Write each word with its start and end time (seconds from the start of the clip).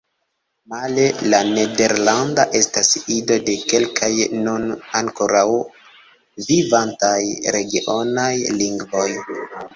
Male, 0.71 1.01
la 1.33 1.41
nederlanda 1.49 2.45
estas 2.59 2.89
ido 3.17 3.37
de 3.49 3.55
kelkaj 3.73 4.09
nun 4.47 4.65
ankoraŭ 5.01 5.45
vivantaj 6.49 7.15
regionaj 7.59 8.29
lingvoj. 8.65 9.09